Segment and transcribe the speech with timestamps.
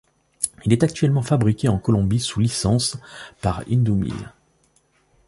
[0.65, 2.97] Il est actuellement fabriqué en Colombie sous licence,
[3.39, 4.33] par Indumil.